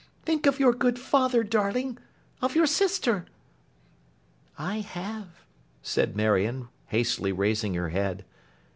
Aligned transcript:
Think 0.25 0.47
of 0.47 0.59
your 0.59 0.73
good 0.73 0.97
father, 0.97 1.43
darling—of 1.43 2.55
your 2.55 2.65
sister.' 2.65 3.27
'I 4.57 4.79
have,' 4.79 5.43
said 5.83 6.15
Marion, 6.15 6.69
hastily 6.87 7.31
raising 7.31 7.75
her 7.75 7.89
head. 7.89 8.25